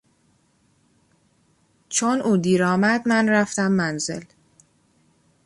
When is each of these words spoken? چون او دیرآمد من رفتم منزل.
چون 1.89 2.21
او 2.21 2.37
دیرآمد 2.37 3.07
من 3.09 3.29
رفتم 3.29 3.71
منزل. 3.71 4.23